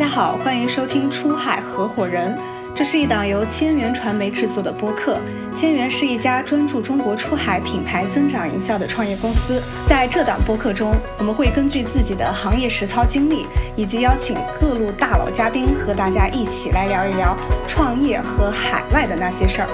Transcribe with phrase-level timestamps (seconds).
[0.00, 2.34] 大家好，欢迎收听《出海合伙人》，
[2.74, 5.18] 这是一档由千元传媒制作的播客。
[5.54, 9.62] 千元是一家专注中国出海品牌增长营销的创业公司。
[9.86, 13.46] 在这档播客中，我们会根据自己的行业实操经历，
[13.76, 17.36] 以及邀请各路大佬嘉宾，和大家一起来聊一聊
[17.68, 19.68] 创业和海外的那些事儿。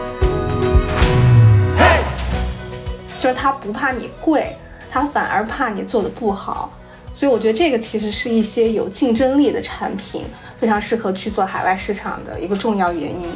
[3.21, 4.57] 就是他不怕你贵，
[4.91, 6.73] 他反而怕你做的不好。
[7.19, 10.23] 所以我觉得这个其实是一些有竞争力的产品，
[10.55, 13.27] 非常适合去做海外市场的一个重要原因。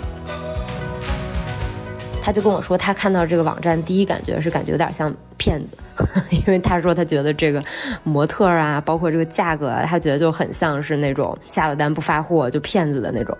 [2.22, 5.74] 他就跟我说，他看到这个网站，第一感觉是感觉有点像骗子，
[6.30, 7.62] 因为他说他觉得这个
[8.04, 13.36] 模特啊，包括这个价格，他觉得就很像是那种下了单不发货就骗子的那种。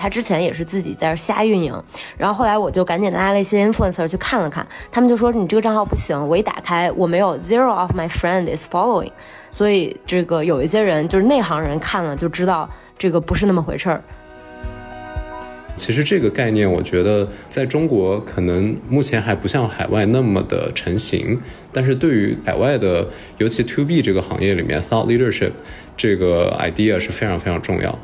[0.00, 1.82] 他之前也是自己在这瞎运营，
[2.16, 9.12] 然后后来我就赶紧拉了一些 influencer 去看了看，他们就说你这个账号不行，我一打开我没有 zero of my friend is following，
[9.50, 14.02] 所以这个有一些人就是内行人看了就知道这个不是那么回事儿。
[15.76, 21.38] 其实这个概念，我觉得在中国可能目前还不像海外那么的成型，
[21.72, 23.06] 但是对于海外的，
[23.38, 25.52] 尤其 to B 这个行业里面，thought leadership
[25.96, 27.98] 这个 idea 是非常非常重要。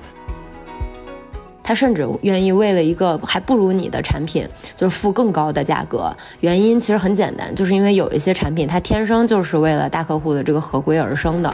[1.67, 6.15] 他甚至愿意为了一个还不如你的产品，就是付更高的价格。
[6.39, 11.53] 原因其实很简单，就是因为有一些产品它天生就是为了大客户的这个合规而生的。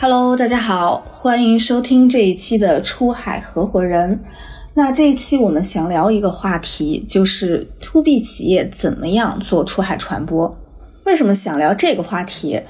[0.00, 4.24] Hello，大家好，欢迎收听这一期的出海合伙人。
[4.74, 10.52] 那这一期我们想聊一个话题，就是 To B 企业怎么样做出海传播。
[11.04, 12.60] 为什么想聊这个话题？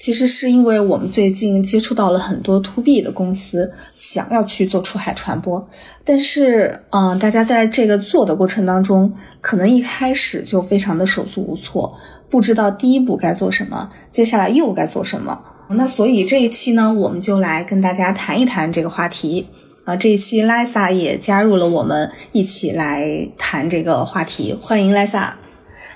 [0.00, 5.68] 其实是因为我们最近接触到了很多 to B 的公司，想要去做出海传播，
[6.02, 9.12] 但是，嗯，大家在这个做的过程当中，
[9.42, 11.94] 可能一开始就非常的手足无措，
[12.30, 15.38] 不知道第一步该做什么，接下来又该做什么。
[15.68, 19.48] 那所以这一期呢，我们就来跟大家谈一谈这个话题。
[19.84, 25.32] 啊，这一期 Lisa 也加入了我们一起来谈这个话题，欢迎 Lisa。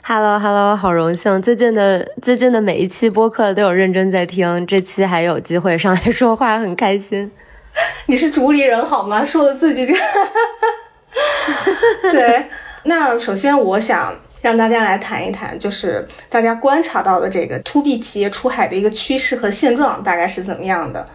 [0.07, 1.41] Hello，Hello，好荣幸！
[1.41, 7.33] 最近的最近的每一期播客都有认真在听，这期还有机会上来说话，很开心。
[8.05, 9.25] 你是主理人好吗？
[9.25, 9.95] 说的自己就
[12.13, 12.45] 对。
[12.83, 21.07] 那首先我想让大家来谈一谈，就是大家观察到的这个 To B 企业出海的一个趋势和现状大概是怎么样的。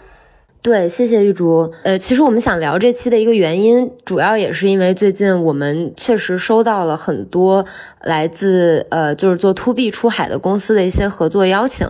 [0.61, 1.71] 对，谢谢玉竹。
[1.83, 7.65] 呃，其实我们想聊这期的一个原因，主要也是因为最近我们确实收到了很多
[8.01, 11.89] 来自呃，就是做 To B 出海的公司的一些合作邀请。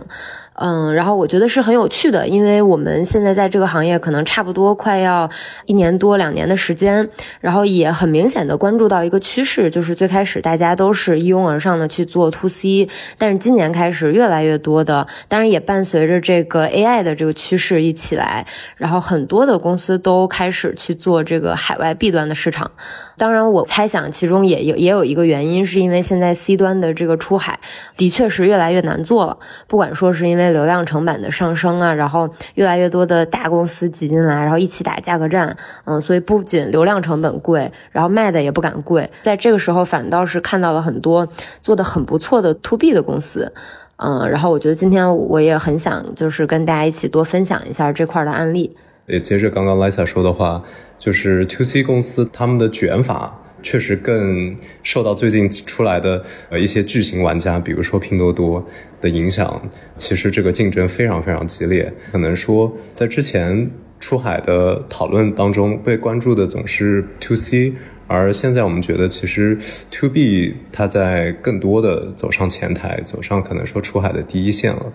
[0.62, 5.28] 嗯，然后我觉得是很有趣的，因为我们现在在这个行业可能差不多快要
[5.64, 7.08] 一年多两年的时间，
[7.40, 18.44] 然后也很明显的关注到一个趋势，就是最开始大家都是一拥而上的去做 to C，但是今年开始越来越多的，当然也伴随着这个 AI 的这个趋势一起来，
[18.76, 22.70] 然后很多的公司都开始去做这个海外 B 端的市场。
[23.16, 27.58] 当然，我猜想其中也有也有一个原因，是因为现在 C 端的这个出海
[27.96, 41.26] 的确是越来越难做了，不管说是因为流量成本的上升啊，然后越来越多的大公司挤进来，然后一起打价格战，嗯，所以不仅流量成本贵，然后卖的也不敢贵，在这个时候反倒是看到了很多
[41.62, 43.52] 做的很不错的 to B 的公司，
[43.96, 48.76] 嗯，然后我觉得今天我也很想就是跟大家一起多分享一下这块的案例。
[49.06, 50.62] 也接着刚刚 Lisa 说的话，
[50.98, 53.36] 就是 to C 公司他们的卷法。
[53.62, 58.66] 确实更受到最近出来的呃一些巨型玩家，比如说拼多多
[59.00, 59.62] 的影响。
[59.96, 61.92] 其实这个竞争非常非常激烈。
[62.12, 67.74] 可能说在之前出海的讨论当中，被关注的总是 to C，
[68.06, 69.58] 而现在我们觉得其实
[69.90, 74.92] to B 它在更多的走上前台，走上可能说出海的第一线了。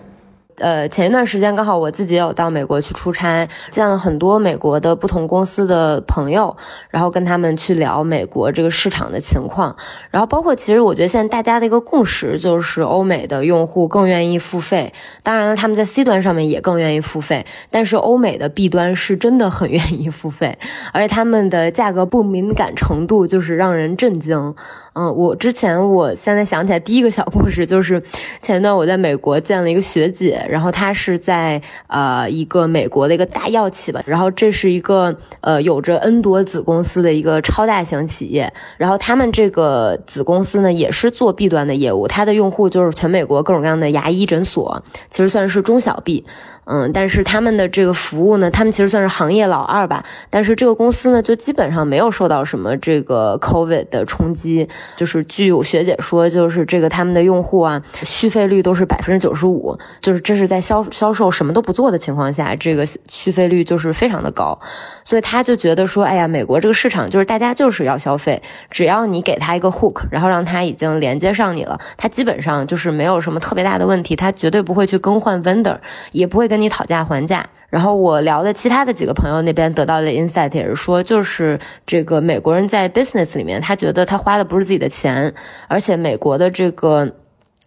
[0.58, 6.56] 呃，前一段时间刚好我自己有到美国去出差，见了很多美国的不同公司的朋友，
[6.88, 9.76] 然后跟他们去聊美国这个市场的情况，
[10.10, 20.56] 然后包括其实我觉得现在大家的一个共识就是欧美的用户更愿意付费，当然了，他们在 C 端上面也更愿意付费，但是欧美的 B 端是真的很愿意付费，
[20.92, 24.54] 而且他们的价格不敏感程度就是让人震惊。
[24.94, 28.02] 嗯，我之前我现在想起来第一个小故事就是
[28.40, 30.44] 前一段我在美国见了一个学姐。
[30.48, 46.24] 然后它是在呃一个美国的一个大药企吧，然后这是一个呃有着 N 多子公司的一个超大型企业，然后他们这个子公司呢也是做 B 端的业务，它的用户就是全美国各种各样的牙医诊所，其实算是中小 B。
[46.68, 50.04] 嗯，但是他们的这个服务呢，他们其实算是行业老二吧。
[50.30, 54.68] 但是这个公司呢，就基本上没有受到什么这个 COVID 的冲击。
[54.96, 64.58] 就是据有学姐说，就是这个他们的用户啊，续费率都是百分之九十五，就是这就是在销销售什么都不做的情况下，这个续费率就是非常的高。
[65.04, 75.76] 所以他就觉得说，哎呀，美国这个市场就是大家就是要消费，只要你给他一个 hook，然后让他已经连接上你了，他基本上就是没有什么特别大的问题，他绝对不会去更换 vendor，
[76.12, 76.46] 也不会。
[76.46, 85.34] 跟你讨价还价，然后我聊的其他的几个朋友那边得到的 insight 也是说，就是这个美国人在 business 里面，他觉得他花的不是自己的钱，
[85.66, 87.12] 而且美国的这个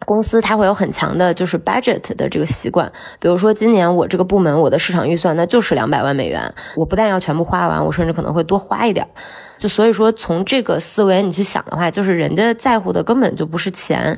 [0.06, 9.06] 公司它会有很强的就是 budget 的这个习惯，比如说今年我这个部门我的市场预算那就是两百万美元，我不但要全部花完，我甚至可能会多花一点。
[9.60, 14.18] 就所以说从这个思维你去想的话，就是人家在乎的根本就不是钱，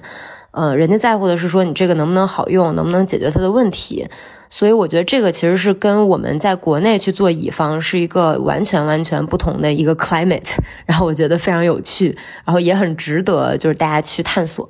[0.51, 4.07] 呃，人家在乎的是说你这个能不能好用，能不能解决他的问题。
[4.51, 14.69] 所以我觉得这个其实是跟我们在国内去做乙方是一个完全完全不同的一个 climate，然后我觉得非常有趣，然后也很值得就是大家去探索。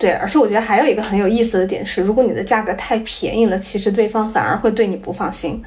[0.00, 5.62] 对，而且我觉得还有一个很有意思的点是，如果你的价格太便宜了，其实对方反而会对你不放心，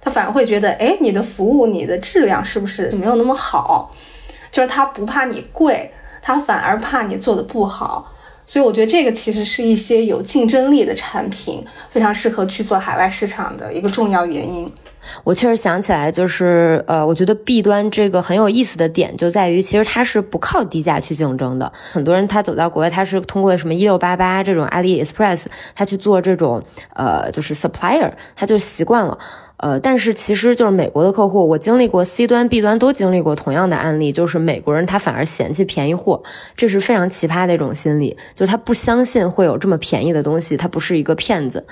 [0.00, 3.94] 他反而会觉得，哎，你的服务、你的质量是不是没有那么好？
[4.50, 8.12] 就是他不怕你贵，他反而怕你做的不好。
[8.44, 14.68] 所以我觉得这个其实是一些有竞争力的产品非常适合去做海外市场的一个重要原因。
[15.24, 21.72] 我确实想起来，就是呃，我觉得弊端这个很有意思的点就在于，其实它是不靠低价去竞争的。
[21.92, 26.62] 很多人他走到国外，他是通过什么一六八八这种阿里 Express，他去做这种
[26.94, 29.18] 呃，就是 supplier，他就习惯了。
[29.58, 36.22] 呃，但是其实就是美国的客户，我经历过 C 端、B 端都经历过同样的案例，就是美国人他反而嫌弃便宜货，
[36.56, 41.66] 这是非常奇葩的一种心理，就是他不相信会有这么便宜的东西，他不是一个骗子。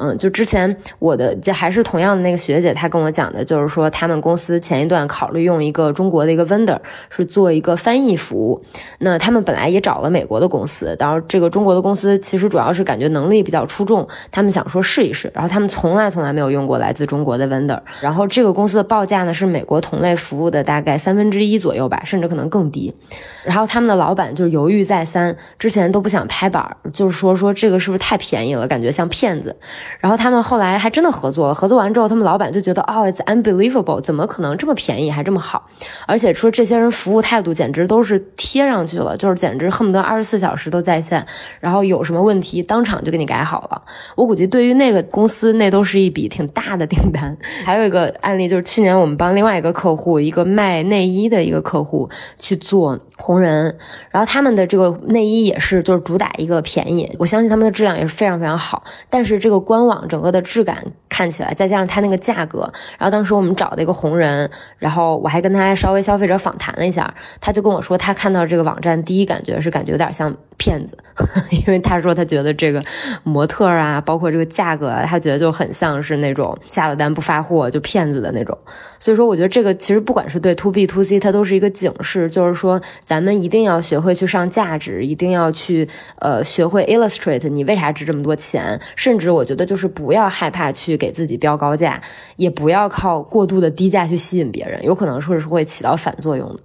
[0.00, 6.78] 嗯，就之前我的就还是同样的那个学姐，她跟我讲的，就是说他们公司前一段考虑用一个中国的一个 vendor
[7.10, 8.62] 是做一个翻译服务，
[9.00, 22.94] 那他们本来也找了美国的公司，然后这个中国的公司其实主要是感觉能力比较出众，他们想说试一试，然后他们从来从来没有用过来自中国国的 vendor，然后这个公司的报价呢是美国同类服务的大概三分之一左右吧，甚至可能更低，
[23.44, 29.54] 然后他们的老板就犹豫再三，之前都不想拍板，就是说说这个是不是太便宜了，感觉像骗子。
[30.00, 35.68] 然后他们后来还真的合作了，合作完之后，他们老板就觉得，哦，it's unbelievable，怎么可能这么便宜还这么好？
[36.06, 41.24] 而且说这些人服务态度简直都是贴上去了，就是简直恨不得二十四小时都在线，
[41.60, 43.82] 然后有什么问题当场就给你改好了。
[44.16, 47.17] 我估计对于那个公司，那都是一笔挺大的订单。
[47.64, 52.06] 还有一个案例就是去年我们帮另外一个客户，一个卖内衣的一个客户
[52.38, 53.74] 去做红人，
[54.10, 60.18] 然后他们的这个内衣也是就是主打一个便宜，我相信他们的质量也是非常非常好，但是这个官网整。
[60.18, 60.84] 个的质感
[61.18, 62.60] 看起来，再加上它那个价格，
[62.96, 64.48] 然后当时我们找的一个红人，
[64.78, 70.96] 然后我还跟他稍微消费者访谈了一下，他就跟我说，他看到这个网站第一感觉是感觉有点像骗子，
[71.50, 72.80] 因为他说他觉得这个
[73.24, 78.56] 模特啊，包括这个价格，他觉得就很像是那种下了单不发货就骗子的那种。
[79.00, 85.88] 所以说，我觉得这个其实不管是对 to B to C，它都是一个警示，就是说咱们一定要学会去上价值，一定要去
[86.20, 89.88] 呃学会 illustrate 你为啥值这么多钱，甚至我觉得就是。
[89.88, 91.98] 不要害怕去给给自己标高价，
[92.36, 96.60] 也不要靠过度的低价去吸引别人，有可能说是会起到反作用的。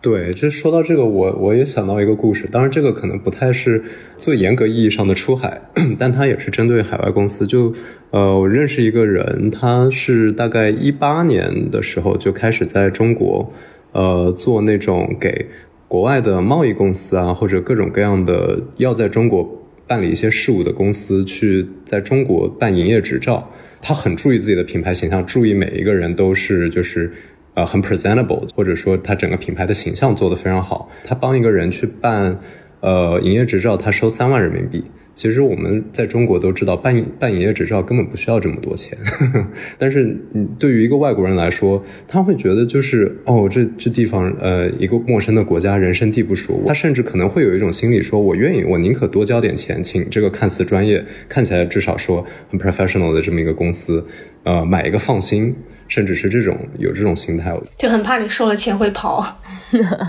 [0.00, 3.84] 对，这说到这个，我我也想到一个故事，当然这个可能不太是
[4.16, 5.60] 最严格意义上的出海，
[5.96, 7.46] 但它也是针对海外公司。
[7.46, 7.72] 就
[8.10, 13.52] 呃，我认识一个人，他是大概一八年的时候就开始在中国，
[13.92, 15.46] 呃，做那种给
[15.86, 19.48] 国外的贸易公司啊，或者各种各样的要在中国。
[19.88, 27.10] 办理一些事务的公司去在中国办营业执照，他很注意自己的品牌形象，注意每一个人都是就是
[27.54, 30.90] 呃很 presentable，或者说他整个品牌的形象做得非常好。
[31.02, 32.38] 他帮一个人去办
[32.80, 34.84] 呃营业执照，他收三万人民币。
[35.18, 38.96] 其实我们在中国都知道，办办营业执照根本不需要这么多钱，
[39.76, 40.16] 但是
[40.60, 54.06] 对于一个外国人来说，他会觉得就是哦，这这地方呃一个陌生的国家，人生地不熟，他甚至可能会有一种心理，说我愿意，我宁可多交点钱，请这个看似专业、看起来至少说很 professional 的这么一个公司，
[54.44, 55.52] 呃，买一个放心，
[55.88, 59.40] 甚至是这种有这种心态，就很怕你收了钱会跑，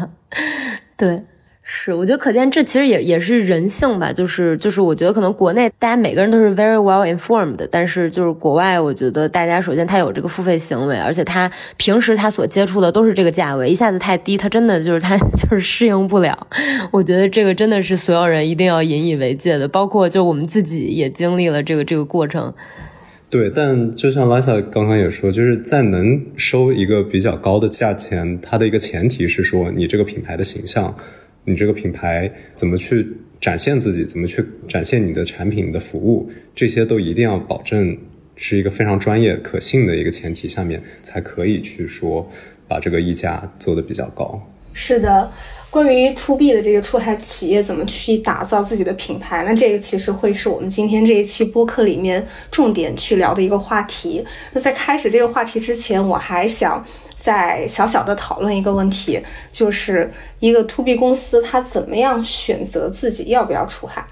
[0.96, 1.18] 对。
[1.72, 16.48] 是，我觉得可见这其实也也是人性吧，就是就是我觉得可能国内大家每个人都是 very well informed，但是就是国外，我觉得大家首先他有这个付费行为，而且他平时他所接触的都是这个价位，一下子太低，他真的就是他 就是适应不了。
[16.90, 22.52] 我觉得这个真的是所有人一定要引以为戒的，包括就我们自己也经历了这个这个过程。
[23.30, 30.96] 对，但就像拉萨刚刚也说，就是在能收一个比较高的价钱，它的一个前提是说你这个品牌的形象。
[31.46, 33.08] 你这个品牌怎么去
[33.42, 34.04] 展现自己？
[34.04, 36.30] 怎么去展现你的产品的服务？
[36.54, 37.98] 这些都一定要保证
[38.36, 42.30] 是一个非常专业、可信的一个前提下面，才可以去说
[42.68, 44.40] 把这个溢价做的比较高。
[44.74, 45.32] 是的，
[45.70, 54.24] 关于 to B 的这个出海企业怎么去打造自己的品牌，那这个其实会是我们今天这一期播客里面重点去聊的一个话题。
[54.54, 56.86] 那在开始这个话题之前，我还想。
[57.20, 59.22] 再小小的讨论一个问题，
[59.52, 64.06] 就是一个 to B 公司，它怎么样选择自己要不要出海？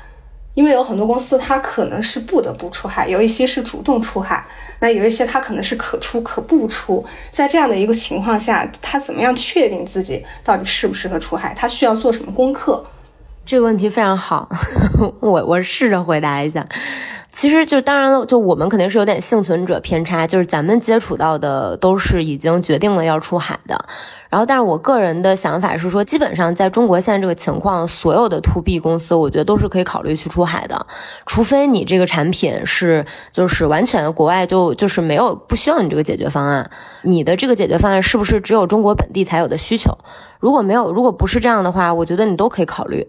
[0.53, 4.43] 因为有很多公司，它可能是不得不出海，有一些是主动出海，
[4.79, 7.05] 那有一些它可能是可出可不出。
[7.31, 11.53] 在这样的一个情况下，它怎么样确定自己到底适不适合出海？
[11.55, 12.83] 它需要做什么功课？
[13.45, 14.49] 这个问题非常好，
[15.21, 16.65] 我我试着回答一下。
[17.37, 23.79] 其实就当然了，就我们肯定是有点幸存者偏差，就是咱们接触到的都是已经决定了要出海的。
[24.27, 30.83] 然后，但是我个人的想法是说，基本上在中国现在这个情况，所有的 to B 公司，我觉得都是可以考虑去出海的，
[31.27, 36.67] 除非你这个产品是就是完全国外就就是没有不需要你这个解决方案，
[37.03, 39.95] 你的这个解决方案是不是只有中国本地才有的需求？
[40.39, 43.07] 如果没有，如果不是这样的话，我觉得你都可以考虑。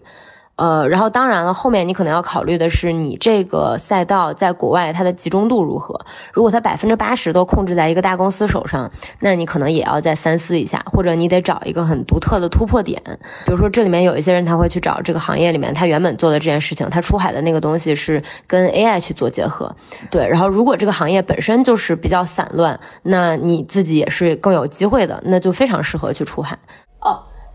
[0.59, 5.97] 呃，然后当然了，后面你可能要考虑的是，你这个赛道在国外它的集中度如何？
[6.33, 13.01] 如果它百分之八十都控制在一个大公司手上，那你可能也要再三思一下，或者你得找一个很独特的突破点。
[13.45, 19.73] 比如说，这里面有一些人他会去找这个行业里面他原本做的这件事情，他出海的那个东西是跟 AI 去做结合。
[20.11, 26.59] 对，然后如果这个行业本身就是比较散乱，那你自己也是更有机会的，那就非常适合去出海。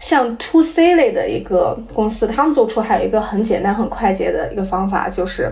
[0.04, 5.50] 像 to C 类的一个公司，他们做出还有一个很简单、很快捷的一个方法，就是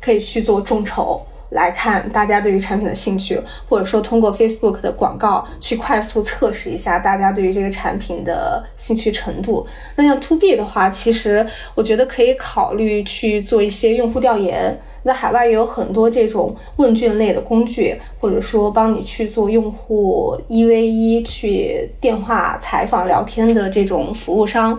[0.00, 9.64] 可以去做众筹来看大家对于产品的兴趣，或者说通过 Facebook 的广告去快速测试一下大家对于这个产品的兴趣程度。
[9.94, 14.76] 那像 to B 的话，其实我觉得可以考虑去做一些用户调研。
[15.08, 24.78] 在海外也有很多这种问卷类的工具，或者说帮你去做用户一 v 一去电话采访聊天的这种服务商，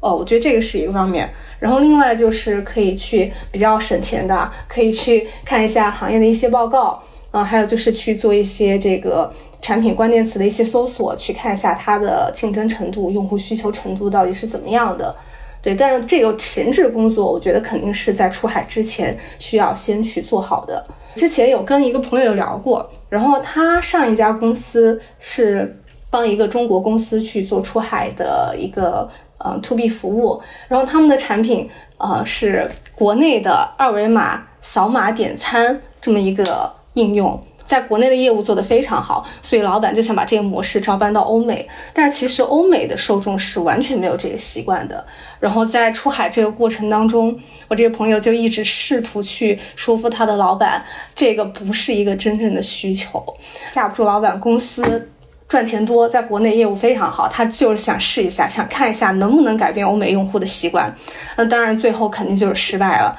[0.00, 1.30] 哦，我觉得这个是一个方面。
[1.60, 9.32] 然后另外就是可以去比较省钱的，可以去看一下行业的一些报告，啊，还有就是去做一些这个
[9.62, 15.14] 产品关键词的一些搜索，去看一下它的竞争程度、用户需求程度到底是怎么样的。
[15.60, 20.84] 对，但是这个前置工作，我觉得肯定是在出海之前需要先去做好的。
[21.16, 37.42] 之前有跟一个朋友聊过，然后他上一家公司是帮一个中国公司去做出海的一个呃 to B 服务，然后他们的产品呃是国内的二维码扫码点餐这么一个应用。
[37.68, 41.68] 在国内的业务做得非常好，所以老板就想把这个模式照搬到欧美。
[41.92, 45.04] 但是其实欧美的受众是完全没有这个习惯的。
[45.38, 50.82] 然后在出海这个过程当中，我这个朋友就一直试图去说服他的老板，
[51.14, 53.22] 这个不是一个真正的需求。
[53.70, 55.10] 架不住老板公司
[55.46, 60.94] 赚钱多，在国内业务非常好，他就是想试一下，想看一下能不能改变欧美用户的习惯。
[61.36, 63.18] 那当然最后肯定就是失败了。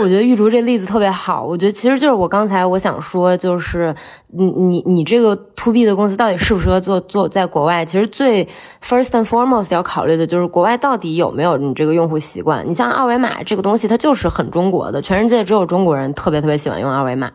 [0.00, 3.94] 我觉得玉竹这例子特别好，我觉得其实就是我刚才我想说，就是
[4.32, 7.84] 你你你这个 to B 的公司到底适不适合做做在国外？
[7.84, 8.44] 其实最
[8.82, 12.66] first and foremost 要考虑的就是国外到底有没有你这个用户习惯。
[12.68, 17.30] 你像二维码这个东西，它就是很中国的，全世界只有中国人特别特别喜欢用二维码。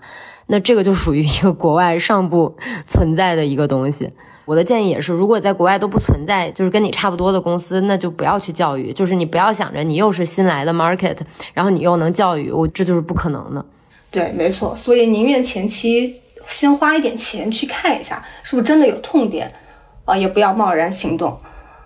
[0.47, 4.09] 那这个就属于一个国外尚不存在的一个东西。
[4.45, 8.93] 我的建议也是，如果在国外都不存在，就是跟你差不多的公司，那就不要去教育。
[8.93, 11.17] 就是你不要想着你又是新来的 market，
[11.53, 13.65] 然后你又能教育我，这就是不可能的。
[14.11, 14.75] 对，没错。
[14.75, 19.51] 所以宁愿前期先花一点钱去看一下，是不是真的有痛点
[20.05, 21.35] 啊，也不要贸然行动。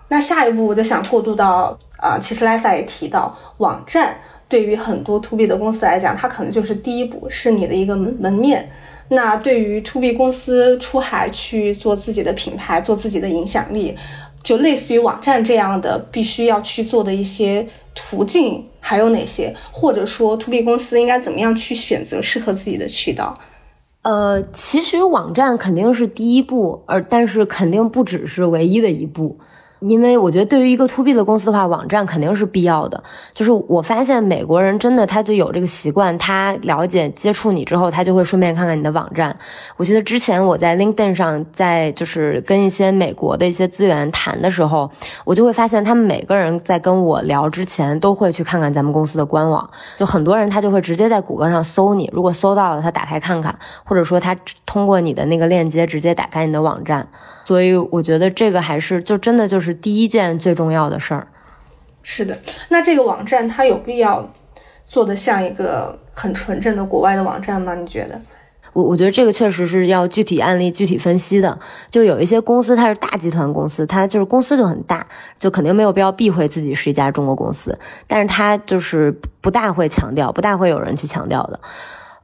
[0.08, 4.18] 那下一步我就想过渡到啊，其实 Lisa 也提到网站。
[4.50, 8.68] 对于很多 to B 的公司来讲，它可能就是第一步，是你的一个门门面。
[9.08, 13.96] 那对于 to B 公司出海去做自己的品牌、做自己的影响力，
[14.42, 19.54] 就类似于网站这样的，必须要去做的一些途径还有哪些？
[19.72, 23.38] 或者说 to B 公司应该怎么样去选择适合自己的渠道？
[24.02, 29.38] 呃，其实网站肯定是第一步，而但是肯定不只是唯一的一步。
[29.80, 33.02] 因为我觉得对于一个 to B 的公司的话，网站肯定是必要的。
[33.32, 39.34] 就是我发现美国人真的他就有这个习惯，他了解接触你之后，他就会顺便看看你的网站。
[39.76, 44.90] 我记得之前我在 LinkedIn 上，在就是跟一些美国的一些资源谈的时候，
[45.24, 49.68] 我就会发现他们每个人在跟我聊之前都会去看看咱们公司的官网。
[49.96, 57.08] 就很多人他就会直接在谷歌上搜你，如果搜到了，他打开看看，或者说他通过你的那个链接直接打开你的网站。
[57.44, 61.26] 所以我觉得这个还是就真的就是第一件最重要的事儿。
[62.02, 62.36] 是的，
[62.68, 64.30] 那这个网站它有必要
[64.86, 67.74] 做的像一个很纯正的国外的网站吗？
[67.74, 68.20] 你觉得？
[68.72, 71.58] 我我觉得这个确实是要具体案例具体分析的。
[71.90, 75.06] 就有一些公司它是大集团公司，它就是公司就很大，
[75.40, 79.10] 就肯定没有必要避讳自己是一家中国公司，但是它就是
[79.40, 81.58] 不大会强调，不大会有人去强调的。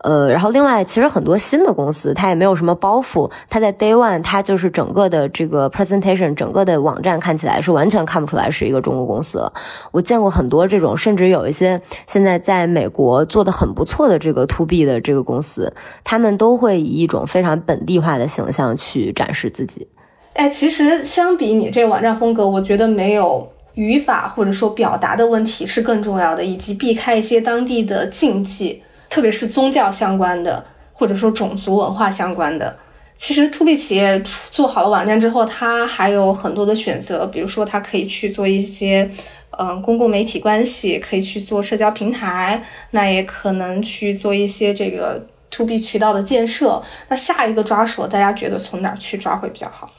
[0.06, 9.50] 呃，然后另外，其实很多新的公司，它也没有什么包袱，它在 Day One，它就是整个的这个 presentation，整个的网站看起来是完全看不出来是一个中国公司。
[9.90, 19.88] 我见过很多这种，甚至有一些现在在美国做的很不错的这个 To B 的这个公司，他们都会以一种非常本地化的形象去展示自己。
[20.34, 28.84] 哎，其实相比你这个网站风格，我觉得没有语法或者说表达的问题是更重要的，以及避开一些当地的禁忌。
[29.08, 32.76] 特别是宗教相关的，或者说种族文化相关的，
[33.16, 39.10] 其实 to B 企业做好了网站之后，它还有很多的选择，比如说它可以去做一些，
[39.58, 46.82] 嗯，公共媒体关系，可以去做社交平台，那也可能去做一些这个 to B 渠道的建设。
[47.08, 49.90] 那下一个抓手，大家觉得从哪儿去抓会比较好？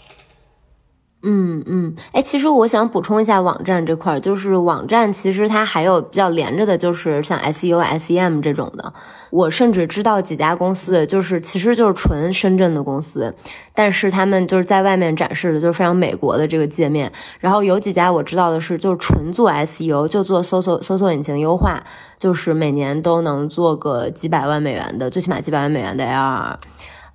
[1.30, 8.94] 嗯嗯，哎，其实我想补充一下网站这块儿，就是网站其实它还有比较连着的，就是像 SEO、SEM 这种的。
[9.30, 13.36] 我甚至知道几家公司，就是其实就是纯深圳的公司，
[13.76, 17.12] 但是他们就是在外面展示的就是非常美国的这个界面。
[17.42, 21.84] 然后有几家我知道的是，就是纯做 SEO，就做搜索搜索引擎优化，
[22.18, 26.56] 就是每年都能做个几百万美元的，最起码几百万美元的 ARR。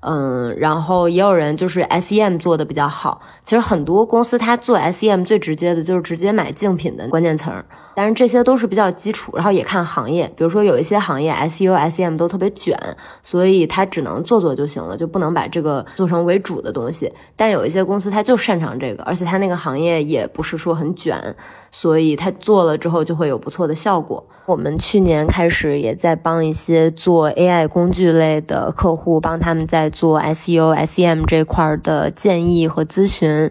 [0.05, 3.21] 嗯，然后也有人就是 SEM 做的比较好。
[3.43, 9.33] 其实很多公司它做 SEM 最直接的就是直接买竞品的关键词儿，但是这些都是比较基础。
[9.37, 12.77] 然后也看行业，比如说有一些行业 SEO、SEM 都特别卷，
[13.23, 17.13] 所以它只能做做就行了，就不能把这个做成为主的东西。
[17.37, 21.37] 但有一些公司它就擅长这个，而且它那个行业也不是说很卷，
[21.71, 24.25] 所以它做了之后就会有不错的效果。
[24.45, 33.51] 我们去年开始也在帮一些做 AI 工具类的客户，帮他们在做 SEO、SEM 这块的建议和咨询，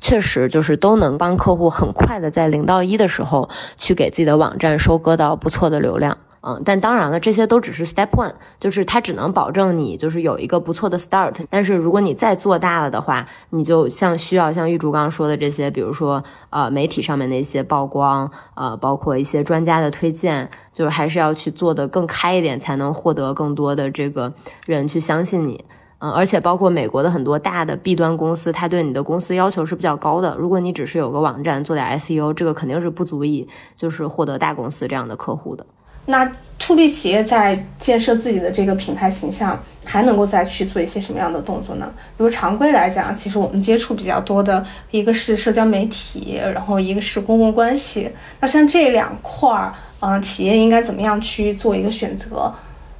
[0.00, 6.18] 确实就是都能帮客户很快的在零到一的时候去给自己的网站收割到不错的流量。
[6.44, 11.36] 嗯，但当然了，这些都只是 step one，就是它只能保证你就是有一个不错的 start。
[11.48, 24.32] 但是如果你再做大了的话，你就像需要像玉竹刚刚说的这些，比如说呃媒体上面的一些曝光，呃包括一些专家的推荐，就是还是要去做的更开一点，才能获得更多的这个
[24.66, 25.64] 人去相信你。
[26.04, 30.36] 嗯，而且包括美国的很多大的 B 端公司，它对你的公司要求是比较高的。
[30.36, 35.64] 如果你只是有个网站做点 SEO，这个肯定是不足以就是获得大公司这样的客户的。
[36.06, 36.24] 那
[36.58, 41.88] to B 企业在建设自己的这个品牌形象，还能够再去做一些什么样的动作呢？
[42.16, 48.10] 比如常规来讲，其实我们接触比较多的一个是社交媒体，然后一个是公共关系。
[48.40, 52.52] 那像这两块儿，嗯，企业应该怎么样去做一个选择？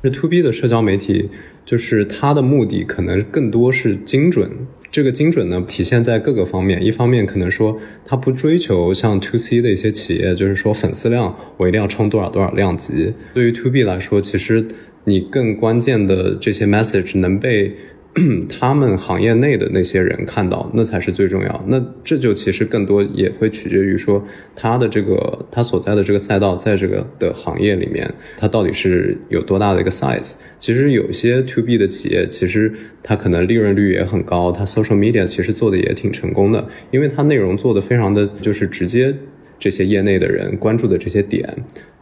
[0.05, 1.29] 是 to B 的社交媒体，
[1.73, 4.51] 就是它的目的可能更多是精准。
[4.91, 6.85] 这个精准呢，体现在各个方面。
[6.85, 13.15] 一方面，可能说它不追求像 to C 的一些企业，就是说粉丝量我一定要冲多少多少量级。
[13.33, 14.67] 对于 to B 来说，其实
[15.05, 17.75] 你更关键的这些 message 能被。
[18.47, 21.65] 他们行业内的那些人看到，那才是最重要。
[21.69, 24.23] 那这就其实更多也会取决于说，
[24.55, 30.35] 他的这个他所在的这个赛道，在这个的行业里面，它到底是有多大的一个 size。
[30.59, 32.71] 其实有些 to B 的企业，其实
[33.03, 39.15] 它可能利润率也很高，它 social media 其实做的也挺成功的，因为它内容做的非常的就是直接。
[39.63, 41.49] 这些业内的人关注的这些点，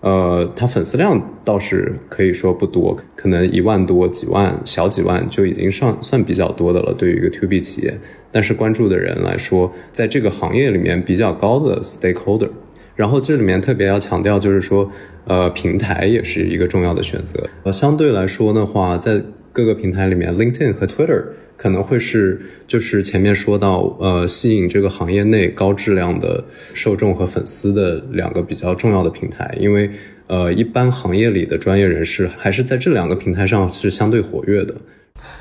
[0.01, 6.95] 呃，他粉丝量倒是可以说不多，可能一万多、几万、小几万就已经算算比较多的了。
[6.95, 7.93] 对于一个 to B 企业，
[8.33, 12.49] 但是关注的人来说，在这个行业里面比较高的 stakeholder。
[12.97, 14.91] 然后这里面特别要强调，就是说，
[15.27, 17.47] 呃，平台也是一个重要的选择。
[17.65, 21.23] 呃，相对来说的话，在各个平台里面，LinkedIn 和 Twitter。
[21.61, 26.43] 可能会是，就是前面说到，呃，吸引这个行业内高质量的
[26.73, 29.91] 受众和粉丝的两个比较重要的平台，因为，
[30.27, 34.75] 呃，一般行业里的专业人士还是在这两个平台上是相对活跃的。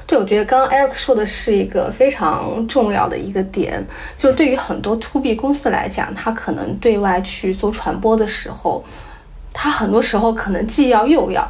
[0.05, 3.81] 对，我觉得刚刚 Eric 说的是一个非常重要的一个点，
[4.17, 8.83] 就是对于很多 To B 公司来讲，他可能对外去做传播的时候，
[9.53, 11.49] 他很多时候可能既要又要。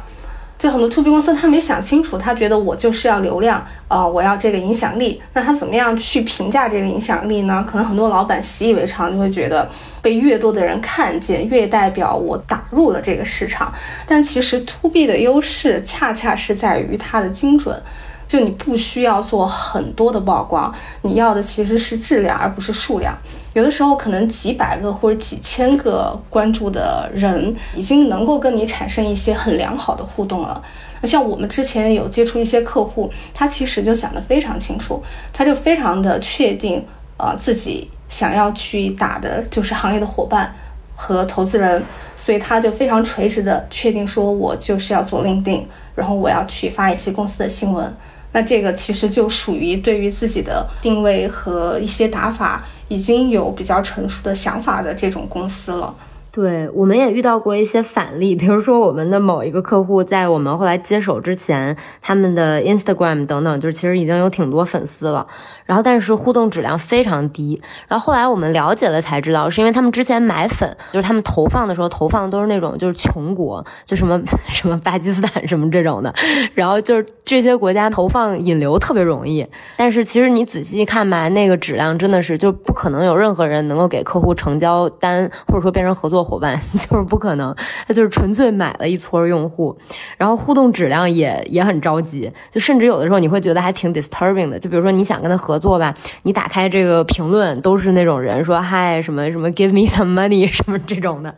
[0.60, 7.64] 就很多 To B 公司，他没想清楚，他觉得我就是要流量，呃，我要这个影响力，那他怎么样去评价这个影响力呢？
[7.66, 9.66] 可能很多老板习以为常，就会觉得
[10.02, 13.72] 被越多的人看见，越代表我打入了这个市场。
[14.06, 17.82] 但其实 To B 的优势恰恰是在于它的精准。
[18.30, 23.12] 就你不需要做很多的曝光，你要的其实是质量，而不是数量。
[23.54, 30.62] 有的时候可能几百个或者几千个关注的人，已经能够跟你产生一些很良好的互动了。
[31.00, 40.54] 那像我们之前有接触一些客户，他其实就想得非常清楚，他就非常的确定，呃，自己想要去打的就是行业的伙伴
[40.94, 41.82] 和投资人，
[42.14, 45.64] 所以他就非常垂直的确定说，我就是要做 LinkedIn，
[45.96, 47.92] 然后我要去发一些公司的新闻。
[48.32, 55.94] 那这个其实就属于对于自己的定位和一些打法已经有比较成熟的想法的这种公司了。
[56.32, 65.26] 对，我们也遇到过一些反例，比如说我们的某一个客户，在我们后来接手之前，他们的 Instagram 等等，就是其实已经有挺多粉丝了，
[65.70, 67.60] 然后但是互动质量非常低。
[67.86, 76.14] 然后后来我们了解了才知道，是因为他们之前买粉，就是他们投放的时候投放都是那种就是穷国，就什么 什么巴基斯坦什么这种的，
[76.54, 86.20] 然后就是这些国家投放引流特别容易，但是其实你仔细看吧，那个质量真的是就不可能有任何人能够给客户成交单，或者说变成合作。
[86.20, 87.52] 伙伴 就是不可能，
[87.88, 89.76] 他就是纯粹买了一撮用户，
[90.16, 94.58] 然后互动质量也也很着急，就甚至有的时候你会觉得还挺 disturbing 的。
[94.58, 95.94] 就比如说你想跟他合作吧，
[96.24, 101.32] 你打开这个评论都是那种人说嗨什么什么 give me some money 什么这种的，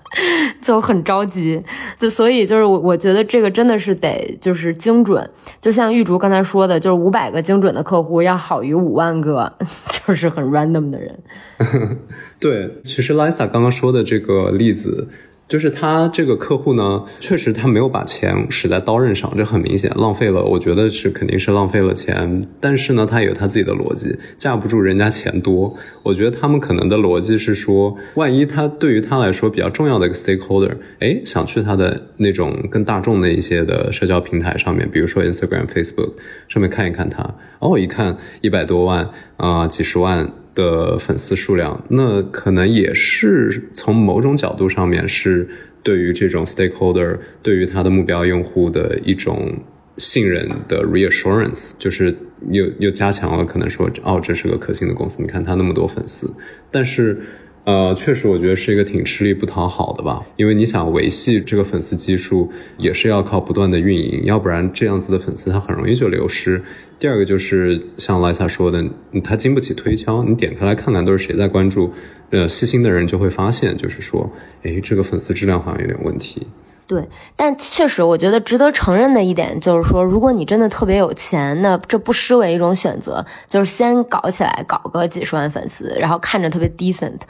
[0.62, 1.60] 就很着急。
[1.98, 5.28] 就所以就是我我觉得这个真的是得就是精准，
[5.60, 9.52] 就像玉竹刚才说的，就是五百个精准的客户要好于五万个
[10.06, 11.18] 就是很 random 的人。
[12.38, 15.08] 对，其实 Lisa 刚刚说的这个例子，
[15.48, 20.42] 就是他这个客户呢，确实他没有把钱使在刀刃上，这很明显浪费了。
[20.42, 25.76] 我觉得是肯定是浪费了钱，但是呢，他有他自己的逻辑，架不住人家钱多。
[26.02, 36.12] 我觉得他们可能的逻辑是说，万一他对于他来说比较重要的一个 stakeholder，哎，想去他的那种更大众的一些的社交平台上面，比如说 Instagram、Facebook
[36.48, 40.32] 上面看一看他，哦，一看一百多万啊，几十万。
[40.54, 45.48] 的粉丝数量，那可能也是从某种角度上面是
[45.82, 49.54] 对于这种 stakeholder，对于他的目标用户的一种
[49.96, 52.14] 信任的 reassurance，就是
[52.50, 56.32] 又又加强了可能说哦，这是个可信的公司，你看他那么多粉丝，
[56.70, 57.20] 但是。
[57.64, 66.60] 呃，确实，我觉得是一个挺吃力不讨好的吧，因为你想维系这个粉丝基数，也是要靠不断的运营，要不然这样子的粉丝他很容易就流失。
[66.98, 68.84] 第二个就是像莱萨说的，
[69.22, 71.92] 他经不起推敲，你点开来看看都是谁在关注，
[72.30, 74.32] 呃，细心的人就会发现，就是说，
[74.64, 76.48] 哎，这个粉丝质量好像有点问题。
[76.92, 87.20] 对，但确实，我觉得值得承认的一点就是说，如果你真的特别有钱，那这不失为一种选择，就是先搞起来，搞个几十万粉丝，然后看着特别 decent。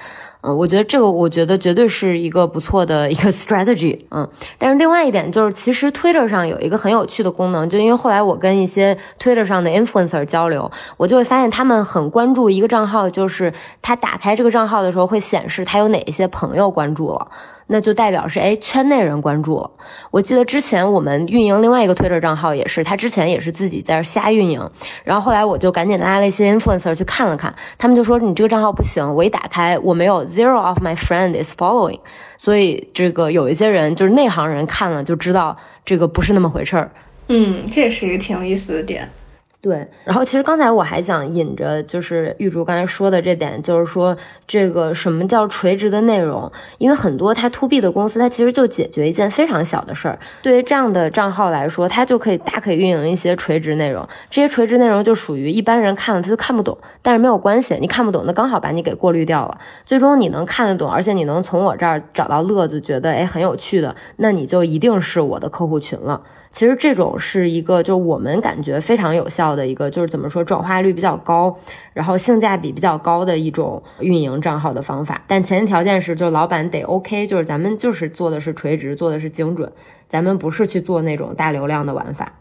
[0.40, 4.00] 嗯，我觉得这个，我觉得绝对是一个不错的一个 strategy。
[4.10, 17.28] 嗯，但是另外一点就是，其实 Twitter 上有一个很有趣的功能，就因为后来我跟一些 Twitter 上的 influencer 交流，我就会发现他们很关注一个账号，就是他打开这个账号的时候会显示他有哪一些朋友关注了。
[17.68, 19.70] 那就代表是哎，圈内人关注了。
[20.10, 24.70] 我记得之前我们运营另外一个 Twitter 账号也是，他之前也是自己在这瞎运营，
[25.04, 32.00] 然后后来我就赶紧拉了一些 influencer 去看了看，他们就说你这个账号不行，我一打开我没有 zero of my friend is following，
[32.36, 36.90] 所以这个有一些人就是内行人看了就知道这个不是那么回事儿。
[37.28, 39.08] 嗯，这也是一个挺有意思的点。
[39.62, 46.50] 对，然后其实刚才我还想引着，就是玉竹刚才说的这点，就是说这个什么叫垂直的内容？
[46.78, 50.18] 因为很多它 to B 的公司，它其实就解决一件非常小的事儿。
[50.42, 54.04] 对于这样的账号来说，它就可以大可以运营一些垂直内容。
[54.28, 59.56] 这些垂直内容就属于一般人看了他就看不懂，但是没有关系，你看不懂，那刚好把你给过滤掉了。
[59.86, 66.20] 最终你能看得懂，而且你能从我这儿找到乐子，觉得哎很有趣的，那你就一定是我的客户群了。
[66.52, 71.58] 其实这种是一个，就我们感觉非常有效的一个，就是怎么说转化率比较高，
[71.94, 75.22] 然后性价比比较高的一种运营账号的方法。
[75.26, 79.72] 但前提条件是，就老板得 OK，就是咱们就是做的是垂直，做的是精准，
[80.08, 82.32] 咱们不是去做那种大流量的玩法。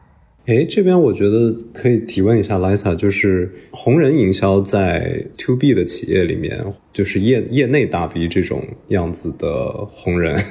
[0.47, 10.43] 哎，这边我觉得可以提问一下 Lisa，就是红人营销在 To B 的企业里面，就是业业内大 V 这种样子的红人，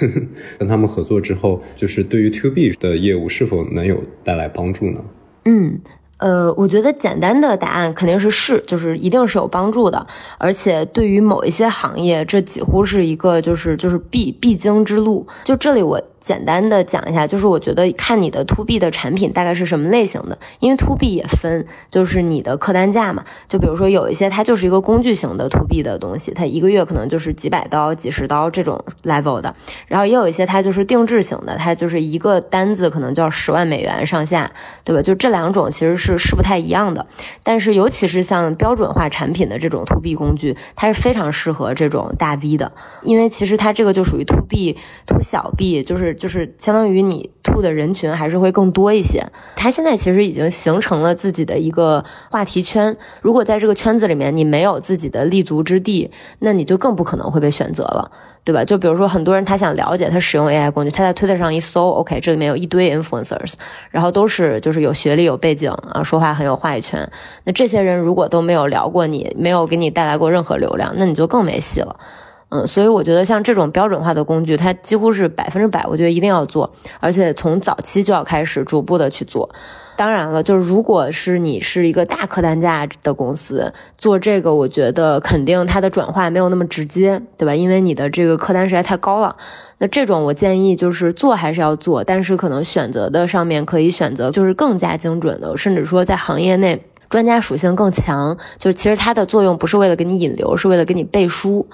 [0.58, 5.04] 跟他们合作之后，就是对于 To B 的业务是否能有带来帮助呢？
[5.44, 5.80] 嗯。
[6.18, 15.26] 呃，我觉得简单的答案肯定是是，就是一定是有帮助的，而且对于某一些行业，这几乎是一个就是就是必必经之路。
[15.44, 16.00] 就这里我。
[16.20, 23.24] 简单的讲一下，就是我觉得看你的 to B 的产品大概是什么类型的，因为 to B 也分，就是你的客单价嘛。
[23.48, 29.54] 就比如说有一些它就是一个工具型的 to B 的东西，它一个月可能就是几百刀、几十刀这种 level 的。
[29.86, 34.50] 然后也有一些它就是定制型的，它就是一个单子可能就要十万美元上下，
[34.84, 35.00] 对吧？
[35.00, 37.06] 就这两种其实是是不太一样的。
[37.42, 42.70] 但是尤其是像标准化产品的这种 to B 工具，它是非常适合这种大 V 的，
[43.02, 46.09] 因为其实它这个就属于 to B to 小 B，就是。
[46.14, 49.24] 就是相当于你吐的人群还是会更多一些。
[49.56, 52.96] 他现在其实已经形成了自己的一个话题圈。
[53.22, 58.10] 如果在这个圈子里面你没有自己的立足之地，那你就更不可能会被选择了，
[58.44, 58.64] 对吧？
[58.64, 63.54] 就比如说很多人他想了解他使用 AI 工具，他在推特上一搜，OK，这里面有一堆 influencers，
[63.90, 67.10] 然后都是就是有学历有背景啊，说话很有话语权。
[67.44, 71.96] 那这些人如果都没有聊过你，没有给你带来过任何流量，那你就更没戏了。
[72.50, 79.48] 嗯，所以我觉得像这种标准化的工具，它几乎是百分之百，我觉得一定要做，而且从早期就要开始逐步的去做。
[79.96, 87.54] 当然了，就是如果是你是一个大客单价的公司做这个，我觉得肯定它的转化没有那么直接，对吧？
[87.54, 89.36] 因为你的这个客单实在太高了。
[89.78, 101.66] 那这种我建议就是做还是要做，但是可能选择的上面可以选择就是更加精准的，甚至说在行业内专家属性更强，就是其实它的作用不是为了给你引流，是为了给你背书。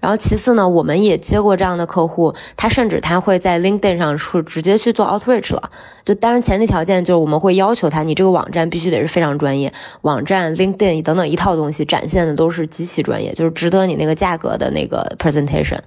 [0.00, 5.70] 然后其次呢，我们也接过这样的客户，他甚至他会在 LinkedIn 上是直接去做 outreach 了。
[6.06, 15.78] 就当然前提条件就是我们会要求他，你这个网站必须得是非常专业，网站 LinkedIn 等等一套东西展现的都是极其专业，就是值得你那个价格的那个 presentation。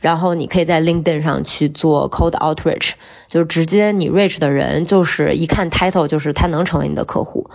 [0.00, 2.94] 然后你可以在 LinkedIn 上去做 cold outreach，
[3.28, 7.48] 就是直接你 reach 的人就是一看 title 就是他能成为你的客户。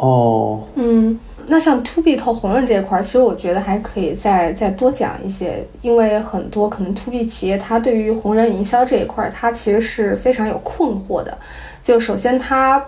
[0.00, 1.18] 哦，嗯。
[1.46, 11.36] 那像 to B 投红人这一块，其实我觉得还可以再再多讲一些，因为很多可能 to B 企业，它对于红人营销这一块，它其实是非常有困惑的。
[11.82, 12.80] 就首先，他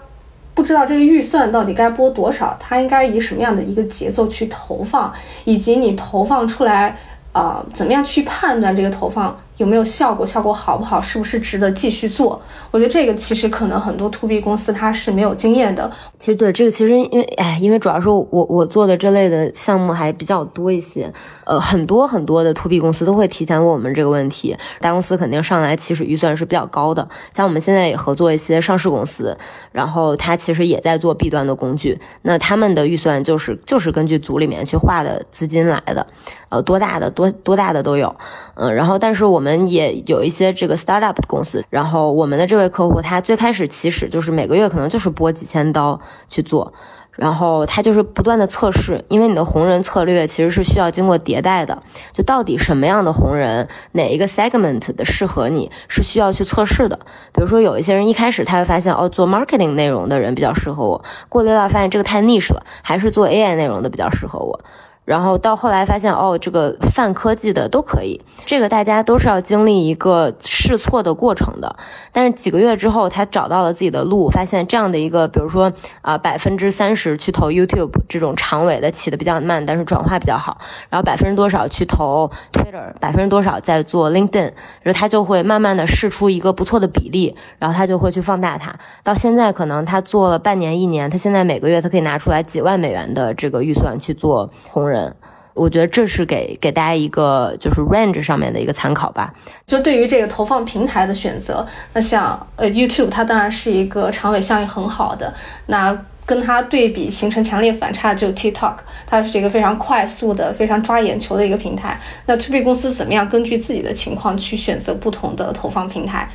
[0.54, 5.12] 不知道这个预算到底该拨多少，他应该以什么样的一个节奏去投放，
[5.44, 6.96] 以及你投放出来，
[7.32, 9.36] 啊，怎么样去判断这个投放？
[9.58, 10.24] 有没有效果？
[10.26, 11.00] 效果好不好？
[11.00, 12.40] 是不是值得继续做？
[12.70, 15.90] 我觉得这个其实可能很多 to B 公司它是没有经验的。
[16.18, 21.12] 其实对这个，其实因为哎，因为主要是我我做的这类的项目还比较多一些。
[21.44, 24.56] 呃，很多很多的 to B 公司都会提前问我们这个问题。
[24.80, 27.06] 大公司肯定上来起始预算是比较高的。
[27.34, 29.36] 像我们现在也合作一些上市公司，
[29.70, 32.00] 然后他其实也在做 B 端的工具。
[32.22, 36.06] 那他们的预算就是就是根据组里面去划的资金来的。
[36.48, 38.14] 呃，多大的多多大的都有。
[38.54, 46.72] 嗯，然后但是我我们也有一些这个 startup 公司，然后我们的这位客户他最开始起始就是每个月可能就是拨几千刀去做，
[47.10, 56.96] 然后他就是不断的测试，因为你的红人策略其实是需要经过迭代的，就到底什么样的红人，哪一个 segment 的适合你是需要去测试的。
[57.34, 64.60] 比如说有一些人一开始他会发现哦做 marketing 内容的人比较适合我，过了一段发现这个太 niche 了，还是做 AI 内容的比较适合我。
[65.04, 71.74] 然后到后来发现，哦，这个泛科技的都可以，这个大家都是要经历一个试错的过程的。
[72.12, 80.56] 但是几个月之后，他找到了自己的路，发现这样的一个，比如说啊，百分之三十去投 YouTube 这种长尾的，起的比较慢，但是转化比较好。
[80.88, 88.72] 然后百分之多少去投 Twitter，百分之多少在做 LinkedIn，然后他就会慢慢的试出一个不错的比例，然后他就会去放大它。
[89.02, 94.91] 到现在可能他做了半年一年，他现在每个月他可以拿出来几万美元的这个预算去做红人。
[94.92, 95.16] 人，
[95.54, 99.32] 我觉得这是给给大家一个就是 range 上面的一个参考吧。
[99.66, 105.32] 就对于这个投放平台的选择，那像呃 YouTube，它当然是一个长尾效应很好的。
[105.66, 108.76] 那跟它对比形成强烈反差，就 TikTok，
[109.06, 111.98] 它是一个非常快速的、非常抓眼球的一个平台。
[112.26, 116.30] 那 To B 公司怎么样根据自己的情况去选择不同的投放平台？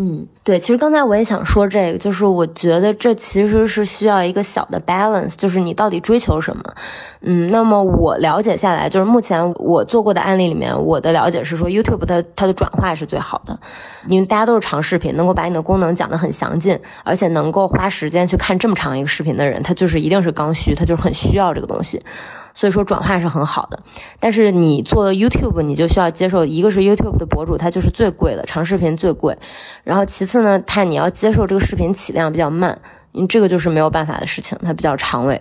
[0.00, 6.62] 嗯，对，其实刚才我也想说这个，就是我觉得这其实是需要一个小的 balance，就是你到底追求什么。
[7.22, 13.58] 嗯，那么我了解下来，就是目前我做过的案例里面，我的了解是说，YouTube 它它的转化是最好的，
[14.06, 22.00] 因为大家都是长视频，能够把你的功能讲得很详尽，而且能够花时间去看这么长一个视频的人，他就是一定是刚需，他就是很需要这个东西。
[22.58, 23.78] 所以说转化是很好的，
[24.18, 29.38] 但是你做 YouTube，你就需要接受一个是 YouTube 的博主，他就是最贵的长视频最贵，
[29.84, 32.76] 然后其次呢，他你要接受这个视频起量比较慢。
[33.12, 35.40] 因为这个就是没有办法的事情，它比较长尾。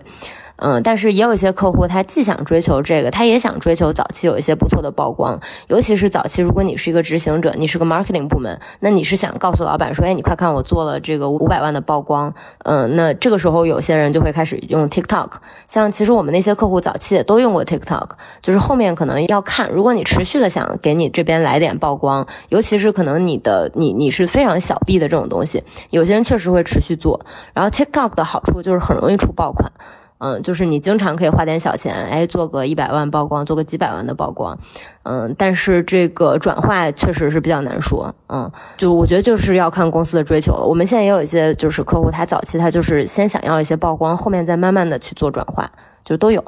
[0.57, 5.39] 嗯，但是也有一些客户，他既想追求这个，他也想追求早期有一些不错的曝光。
[5.67, 12.33] 尤其是早期，如果你是一个执行者，你是个 marketing 部门，那你是想告诉老板说，哎，你快看我做了这个五百万的曝光。
[12.63, 15.29] 嗯，那这个时候有些人就会开始用 TikTok。
[15.67, 18.09] 像其实我们那些客户早期也都用过 TikTok，
[18.41, 27.23] 就是后面可能要看，如果你持续的想给你这边来点曝光，尤其是可能你的你你是非常小 B 的这种东西，有些人确实会持续做。
[27.53, 29.71] 然后 TikTok 的好处就是很容易出爆款。
[30.19, 34.57] 嗯，就是你经常可以花点小钱，哎，做个一百万曝光，做个几百万的曝光，
[35.03, 40.65] 嗯，但是这个转化确实是比较难说，嗯，就我觉得就是要看公司的追求了。
[40.65, 45.69] 我们现在也有一些就是客户，他早期他就是先想要一些曝光，后面再慢慢的去做转化，
[46.03, 46.43] 就都有。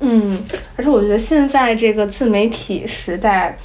[0.00, 0.38] 嗯，
[0.76, 3.58] 而且我觉得现在这个自媒体时代。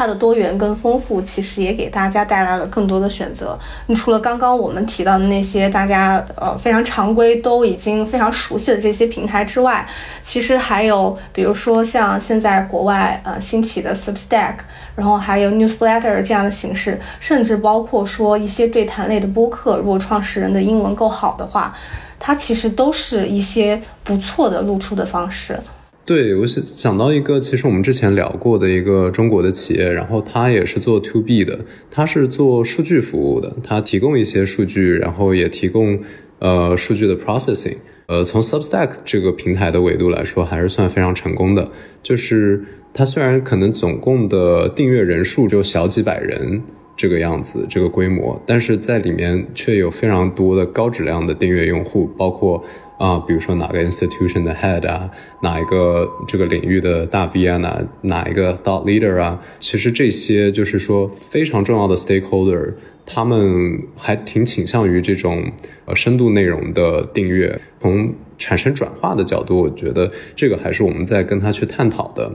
[0.00, 3.58] 它的多元跟丰富，其实也给大家带来了更多的选择。
[3.86, 9.86] 你除了刚刚我们提到的那些大家呃非常常规都已经非常熟悉的这些平台之外，
[10.22, 14.54] 其实还有比如说像现在国外呃兴起的 Substack，
[14.96, 21.74] 然后还有 Newsletter 这样的形式，甚至包括说一些对谈类的播客，如果创始人的英文够好的话，
[22.18, 25.60] 它其实都是一些不错的露出的方式。
[26.06, 36.00] 对，我想想到一个，其实我们之前聊过的一个中国的企业，然后它也是做 to B 的，它是做数据服务的，它提供一些数据，然后也提供
[36.40, 37.76] 呃数据的 processing。
[38.06, 41.70] 呃，从 Substack 这个平台的维度来说，还是算非常成功的。
[42.02, 46.60] 就是它虽然可能总共的订阅人数就小几百人
[46.96, 52.64] 这个样子，这个规模，但是在里面却有非常多的高质量的订阅用户，包括。
[53.00, 55.10] 啊，比如说哪个 institution 的 head 啊，
[55.42, 62.74] 哪一个这个领域的大 V 啊，哪哪一个 thought leader 啊，其实这些就是说非常重要的 stakeholder，
[63.06, 65.50] 他们还挺倾向于这种
[65.86, 67.58] 呃深度内容的订阅。
[67.80, 72.30] 从产生转化的角度，我觉得这个还是我们在跟他去探讨的，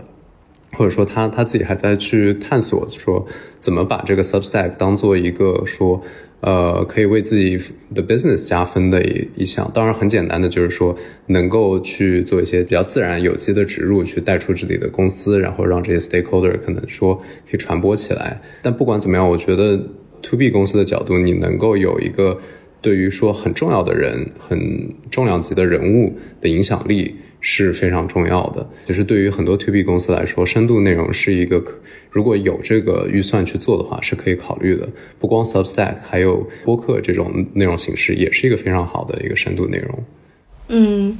[0.76, 3.26] 或者说他他自己还在去探索，说
[3.60, 6.04] 怎么把这个 Substack 当做一个说。
[6.42, 7.60] 呃，可以为自己
[7.96, 10.96] 的 business 加分的一一项，当然很简单的就是说，
[11.28, 18.40] 能够去做一些比较自然有机的植入，去带出自己的公司，然后让这些 stakeholder 可能说可以传播起来。
[18.62, 19.76] 但不管怎么样，我觉得
[20.22, 22.38] to B 公司的角度，你能够有一个
[22.80, 27.16] 对于说很重要的人、很重量级的人物的影响力。
[27.48, 28.68] 是非常重要的。
[28.86, 31.64] 就是对于很多 To B 公司来说，深度内容是一个，
[32.10, 34.90] 如果有这个预算去做的话，是可以考虑的。
[35.20, 40.04] 不光 Substack，还有播客这种内容形式，也是一个非常好的一个深度内容。
[40.70, 41.16] 嗯，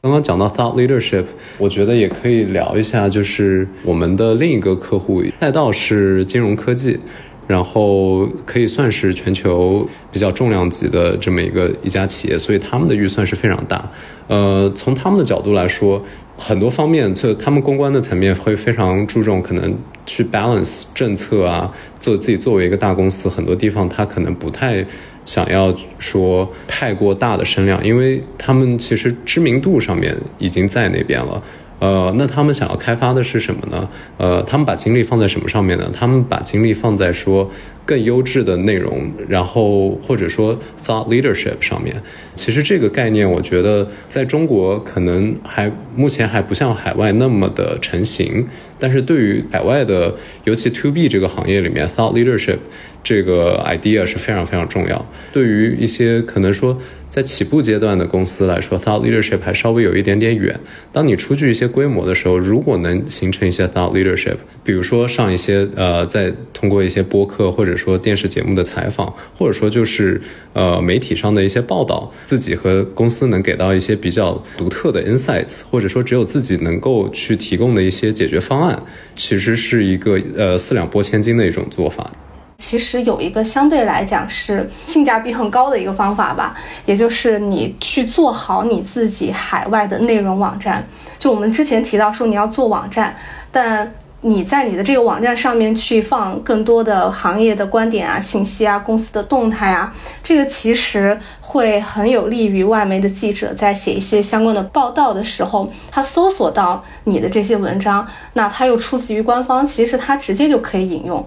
[0.00, 1.24] 刚刚讲到 Thought Leadership，
[1.58, 7.00] 我觉得也可以聊一下，就是我们的另一个客户赛道是金融科技。
[7.46, 13.90] 然后可以算是全球比较重量级的这么一个一家企业，所以他们的预算是非常大。
[14.28, 16.02] 呃，从他们的角度来说，
[16.36, 19.74] 很多方面，就他们公关的层面会非常注重，可能
[20.06, 24.84] 去 balance 政策啊，做自己作为一个大公司，很多地方他可能不太
[25.24, 31.42] 想要说太过大的声量，因为他们其实知名度上面已经在那边了。
[31.84, 33.86] 呃，那他们想要开发的是什么呢？
[34.16, 35.90] 呃，他们把精力放在什么上面呢？
[35.92, 37.50] 他们把精力放在说
[37.84, 41.94] 更优质的内容，然后或者说 thought leadership 上面。
[42.34, 52.56] 其实这个概念，我觉得在中国可能还目前还不像海外那么的成型，但是对于海外的，尤其 to B 这个行业里面，thought leadership
[53.04, 55.06] 这个 idea 是非常非常重要。
[55.32, 56.76] 对于一些可能说。
[57.14, 60.58] 在起步阶段的公司来说，thought leadership 还稍微有一点点远。
[60.90, 70.20] 当你出具一些规模的时候，如果能形成一些 thought leadership，比如说上一些呃，在通过一些播客或者说电视节目的采访，或者说就是
[70.54, 78.82] 呃媒体上的一些报道，自己和公司能给到一些比较独特的 insights，或者说只有自己能够去提供的一些解决方案，
[79.14, 82.10] 其实是一个呃四两拨千斤的一种做法。
[82.56, 86.54] 其实有一个相对来讲是性价比很高的一个方法吧，
[86.86, 90.86] 也就是你去做好你自己海外的内容网站。
[91.18, 93.16] 就我们之前提到说你要做网站，
[93.50, 111.26] 但你在你的这个网站上面去放更多的行业的观点啊、信息啊、公司的动态啊，这个其实会很有利于外媒的记者在写一些相关的报道的时候，他搜索到你的这些文章，那他又出自于官方，其实他直接就可以引用。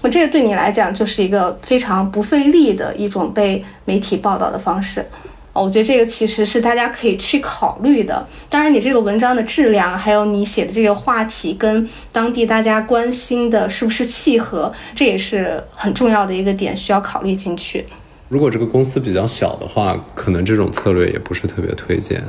[0.00, 5.04] 我这个对你来讲就是一个非常不费力的一种被媒体报道的方式，
[5.52, 8.24] 我觉得这个其实是大家可以去考虑的。
[8.48, 17.84] 当然，你这个文章的质量，还有你写的这个话题跟当地大家关心的是不是契合，这也是很重要的一个点，需要考虑进去。
[18.28, 22.22] 如果这个公司比较小的话，可能这种策略也不是特别推荐。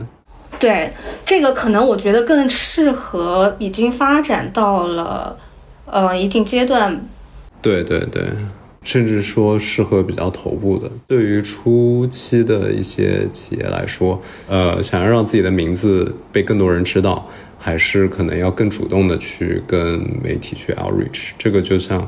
[0.58, 0.92] 对，
[1.24, 5.38] 这个可能我觉得更适合已经发展到了
[5.86, 7.00] 呃一定阶段。
[7.62, 8.24] 对对对，
[8.84, 10.90] 甚至说适合比较头部的。
[11.06, 21.32] 对于初期的一些企业来说，呃，想要让自己的名字被更多人知道，还是可能要更主动的去跟媒体去 outreach。
[21.38, 22.00] 这个就像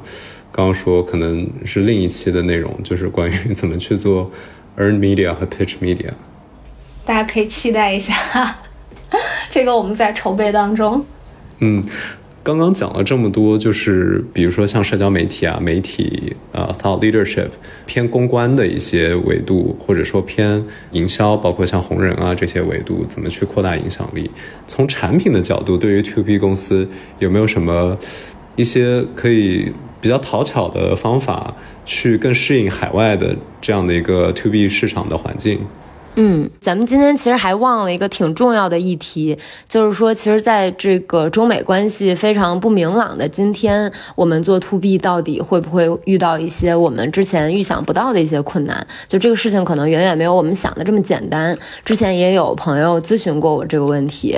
[0.51, 4.31] 刚刚说，可能是另一期的内容，就是关于怎么去做
[4.77, 6.11] earn media 和 pitch media。
[7.05, 8.57] 大家可以期待一下，
[9.51, 11.05] 这个我们在筹备当中。
[11.59, 11.83] 嗯。
[12.43, 17.49] 刚刚讲了这么多，就是比如说像社交媒体啊、媒体啊、thought leadership
[17.85, 24.31] 偏公关的一些维度，或者说偏营销，包括像红人啊这些维度，怎么去扩大影响力？
[24.65, 26.87] 从产品的角度，对于 to B 公司
[27.19, 27.95] 有没有什么
[28.55, 29.71] 一些可以
[30.01, 35.59] 比较讨巧的方法，去更适应海外的这样的一个 to B 市场的环境？
[36.15, 39.37] 嗯，咱们今天其实还忘了一个挺重要的议题，
[39.69, 48.85] 就是说，其实在这个中美关系非常不明朗的今天，我们做 to B 到底会不会遇到一些我们之前预想不到的一些困难？
[49.07, 51.57] 就这个事情可能远远没有我们想的这么简单。
[51.85, 54.37] 之前也有朋友咨询过我这个问题，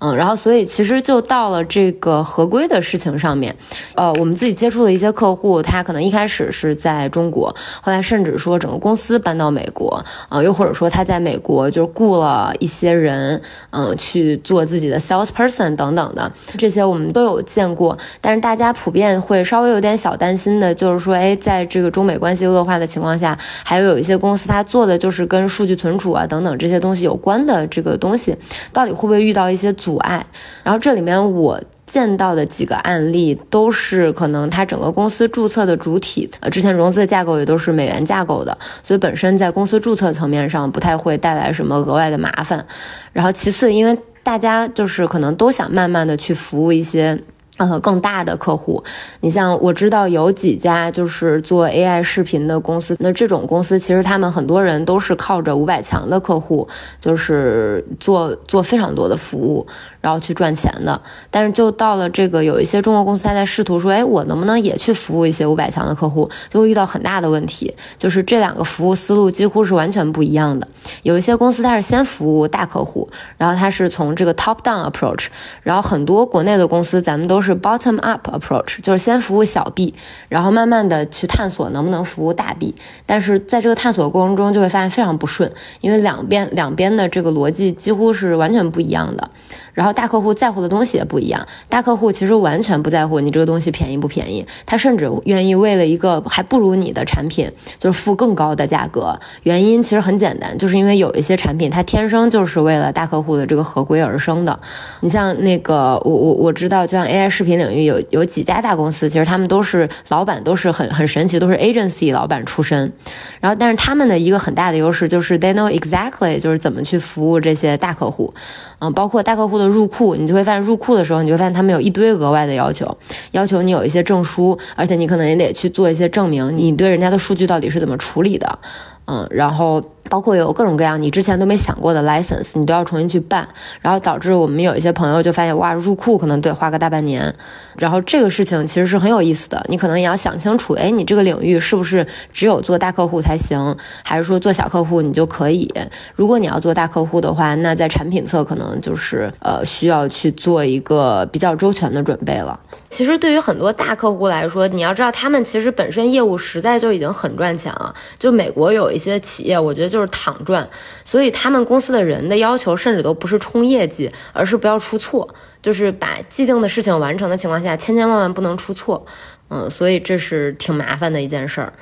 [0.00, 3.54] 嗯，然后所以其实就到了这个合规的事情上面，
[3.94, 11.11] 呃，我们自己接触的一些客户，他可能一开始是在中国，后来甚至说整个公司搬到美国，啊，又或者说他在。
[11.12, 13.38] 在美国就雇了一些人，
[13.68, 17.98] 嗯，去做自己的 salesperson 等等的，这些我们都有见过。
[18.18, 28.34] 但是大家普遍会稍微有点小担心的，就是说，哎，在这个中美关系恶化的情况下，还有有一些公司它做的就是跟数据存储啊等等这些东西有关的这个东西，
[28.72, 30.24] 到底会不会遇到一些阻碍？
[30.62, 31.60] 然后这里面我。
[31.92, 42.64] 见到的几个案例都是可能它整个公司注册的主体，呃，之前融资的架构也都是美元架构的，所以本身在公司注册层面上不太会带来什么额外的麻烦。
[43.12, 47.22] 然后其次，因为大家就是可能都想慢慢的去服务一些。
[47.58, 48.82] 呃，更大的客户，
[49.20, 56.66] 你像我知道有几家就是做 AI 视频的公司，那这种公司其实他们很多人都是靠着五百强的客户，
[56.98, 59.66] 就是做做非常多的服务，
[60.00, 60.98] 然后去赚钱的。
[61.30, 70.66] 但是就到了这个有一些中国公司，他在试图说，哎，我能不能也去服务一些五百强的客户，就会遇到很大的问题，就是这两个服务思路几乎是完全不一样的。
[71.02, 75.26] 有一些公司它是先服务大客户，然后它是从这个 top down approach，
[75.62, 79.92] 然后很多国内的公司咱们都是 bottom up approach，就是先服务小 B，
[80.28, 82.74] 然后慢慢的去探索能不能服务大 B。
[83.04, 89.28] 但是在这个探索过程中，就会发现非常不顺，因为两边两边的这个逻辑几乎是完全不一样的。
[89.74, 99.18] 然后大客户在乎的东西也不一样，大客户其实完全不在乎你这个东西便宜不便宜，他甚至愿意为了一个还不如你的产品，就是付更高的价格。
[99.44, 104.60] 原因其实很简单，就是因为有一些产品它天生就是为了大客户的这个合规而生的。
[105.00, 107.31] 你像那个我我我知道，就像 AI。
[107.32, 112.92] 视频领域有有几家大公司，其实他们都是老板，都是很很神奇，都是 agency 老板出身。
[113.40, 118.32] 然后，但是他们的一个很大的优势就是 they know exactly 就是怎么去服务这些大客户。
[118.78, 122.96] 嗯，包括大客户的入库，你就会发现入库的时候，你就会发现他们有一堆额外的要求，
[123.30, 128.58] 要求你有一些证书，而且你可能也得去做一些证明，你对人家的数据到底是怎么处理的。
[129.06, 133.46] 嗯，然后包括有各种各样你之前都没想过的 license，你都要重新去办，
[133.80, 137.34] 然后导致我们有一些朋友就发现，哇，入库可能得花个大半年。
[137.76, 145.68] 然后这个事情其实是很有意思的，你可能也要想清楚，哎，你这个领域是不是只有做大客户才行，还是说做小客户你就可以？
[146.14, 152.58] 如果你要做大客户的话，那在产品侧可能就是呃需要去做一个比较周全的准备了。
[152.92, 157.94] 其实对于很多大客户来说，你要知道他们其实本身业务实在就已经很赚钱了。
[158.18, 160.68] 就美国有一些企业，我觉得就是躺赚，
[161.02, 165.26] 所以他们公司的人的要求甚至都不是冲业绩，而是不要出错，
[165.62, 169.06] 就是把既定的事情完成的情况下，千千万万不能出错。
[169.48, 171.72] 嗯，所以这是挺麻烦的一件事儿。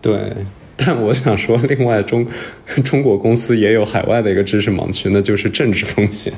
[0.00, 0.46] 对。
[0.82, 2.26] 但我想说，另外中
[2.82, 6.32] 中国公司也有海外的一个知识盲区，那就是政治风险。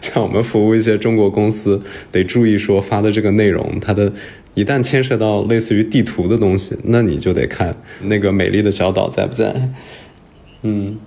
[0.00, 4.12] 像我们服务一些中国公司，得注意说发的这个内容，它的
[4.54, 9.70] 一旦牵涉到类似于地图的东西，那你就得看那个美丽的小岛在不在。
[10.62, 10.98] 嗯，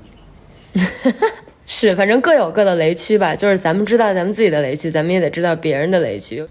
[1.69, 3.35] 是，反正各有各的雷区吧。
[3.35, 6.43] 就是咱们知道咱们自己的雷区，咱们也得知道别人的雷区。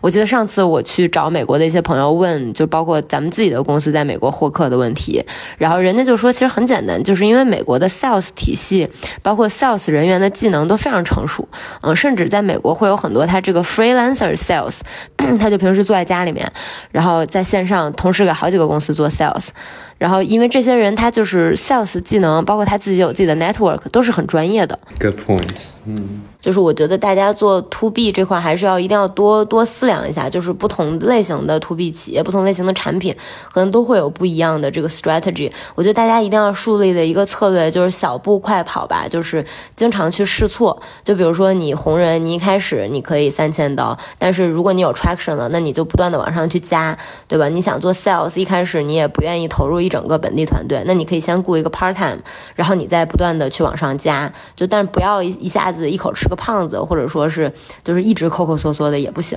[0.00, 5.22] 我记得上次我去找美国的一些朋友问，就包括咱们自己的公司在美国获客的问题，
[5.58, 8.88] 然后人家就说其实很简单，就是因为美国的 sales 体系，
[9.22, 11.46] 包括 sales 人员的技能都非常成熟，
[11.82, 14.80] 嗯，甚至在美国会有很多他这个 freelancer sales，
[15.38, 16.50] 他就平时坐在家里面，
[16.90, 19.50] 然后在线上同时给好几个公司做 sales。
[19.98, 24.78] 然后，因为这些人他就是 sales 技能，包括他自己有自己的 network，都是很专业的。
[25.00, 25.62] Good point。
[25.86, 26.22] 嗯。
[26.40, 33.14] 就是我觉得大家做 to B 这块还是要一定要多多思量一下，就是不同类型的 to B 企业、不同类型的产品，
[33.52, 35.50] 可能都会有不一样的这个 strategy。
[35.74, 40.80] 我觉得大家一定要树立的一个策略就是小步快跑吧，就是经常去试错。
[41.04, 47.48] 就比如说你红人，你一开始你可以三千刀，但是如果你有 traction 了，那你就不断的往上去加，对吧？
[47.48, 52.18] 你想做 sales，一开始你也不愿意投入一整个本地团队，那你可以先雇一个 part time，
[52.54, 56.36] 然后你再不断的去往上加，就但不要一一下子一口吃个。
[56.36, 57.50] 胖子，或者说是
[57.82, 59.36] 就是一直抠抠缩缩的也不行。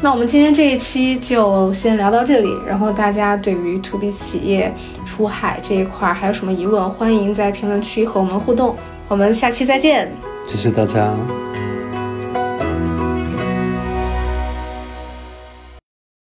[0.00, 2.48] 那我们今天这一期就先聊到这里。
[2.66, 8.74] 然后大家对于 to B 企业出海这一块还有什么疑问，欢迎在评论区和我们互动。
[9.06, 10.10] 我们下期再见，
[10.48, 11.14] 谢谢大家。